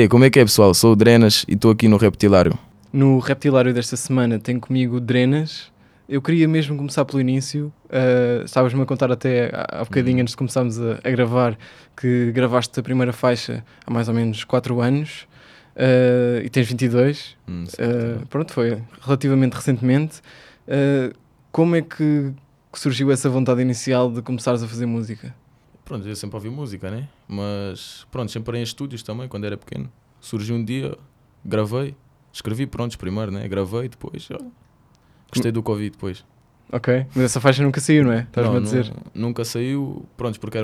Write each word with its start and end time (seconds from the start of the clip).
E 0.00 0.08
como 0.08 0.24
é 0.24 0.30
que 0.30 0.40
é 0.40 0.44
pessoal? 0.46 0.72
Sou 0.72 0.92
o 0.92 0.96
Drenas 0.96 1.44
e 1.46 1.52
estou 1.52 1.70
aqui 1.70 1.86
no 1.86 1.98
Reptilário. 1.98 2.58
No 2.90 3.18
Reptilário 3.18 3.74
desta 3.74 3.98
semana 3.98 4.38
tenho 4.38 4.58
comigo 4.58 4.96
o 4.96 5.00
Drenas. 5.00 5.70
Eu 6.08 6.22
queria 6.22 6.48
mesmo 6.48 6.74
começar 6.74 7.04
pelo 7.04 7.20
início. 7.20 7.70
Uh, 7.84 8.42
Estavas-me 8.42 8.80
a 8.80 8.86
contar 8.86 9.12
até 9.12 9.50
há 9.52 9.80
há 9.80 9.84
bocadinho 9.84 10.22
antes 10.22 10.32
de 10.32 10.38
começarmos 10.38 10.80
a, 10.80 11.00
a 11.04 11.10
gravar 11.10 11.54
que 11.94 12.32
gravaste 12.32 12.80
a 12.80 12.82
primeira 12.82 13.12
faixa 13.12 13.62
há 13.86 13.90
mais 13.90 14.08
ou 14.08 14.14
menos 14.14 14.42
4 14.42 14.80
anos 14.80 15.26
uh, 15.76 16.42
e 16.42 16.48
tens 16.48 16.66
22. 16.66 17.36
Hum, 17.46 17.64
Uh, 17.64 18.26
pronto, 18.28 18.54
foi 18.54 18.78
relativamente 19.02 19.52
recentemente. 19.52 20.20
Uh, 20.66 21.14
como 21.52 21.76
é 21.76 21.82
que 21.82 22.32
surgiu 22.72 23.12
essa 23.12 23.28
vontade 23.28 23.60
inicial 23.60 24.10
de 24.10 24.22
começares 24.22 24.62
a 24.62 24.66
fazer 24.66 24.86
música? 24.86 25.34
Pronto, 25.90 26.06
eu 26.06 26.14
sempre 26.14 26.36
ouvi 26.36 26.48
música, 26.48 26.88
né? 26.88 27.08
Mas 27.26 28.06
pronto, 28.12 28.30
sempre 28.30 28.56
em 28.56 28.62
estúdios 28.62 29.02
também, 29.02 29.26
quando 29.26 29.44
era 29.44 29.56
pequeno. 29.56 29.90
Surgiu 30.20 30.54
um 30.54 30.64
dia, 30.64 30.96
gravei, 31.44 31.96
escrevi 32.32 32.64
prontos 32.64 32.94
primeiro, 32.94 33.32
né? 33.32 33.48
Gravei 33.48 33.88
depois. 33.88 34.28
ó, 34.30 34.38
Gostei 35.32 35.50
do 35.50 35.64
Covid 35.64 35.90
depois. 35.90 36.24
Ok, 36.72 37.06
mas 37.12 37.24
essa 37.24 37.40
faixa 37.40 37.64
nunca 37.64 37.80
saiu, 37.80 38.04
não 38.04 38.12
é? 38.12 38.20
Estás-me 38.20 38.56
a 38.56 38.60
dizer. 38.60 38.86
nu- 38.86 39.26
nunca 39.26 39.44
saiu, 39.44 40.06
pronto, 40.16 40.38
porque 40.38 40.56
era 40.56 40.58